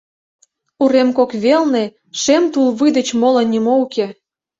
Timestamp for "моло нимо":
3.21-3.73